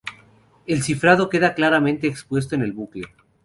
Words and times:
El 0.65 0.81
cifrado 0.81 1.29
queda 1.29 1.53
claramente 1.53 2.07
expuesto 2.07 2.55
en 2.55 2.63
el 2.63 2.73
bucle. 2.73 3.03